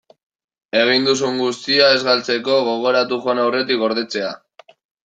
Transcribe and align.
Egin 0.79 1.05
duzun 1.09 1.37
guztia 1.43 1.91
ez 1.99 2.01
galtzeko, 2.09 2.59
gogoratu 2.71 3.21
joan 3.29 3.47
aurretik 3.47 3.85
gordetzea. 3.85 4.35